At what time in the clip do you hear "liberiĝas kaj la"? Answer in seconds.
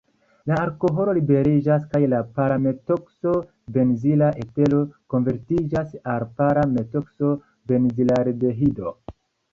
1.17-2.21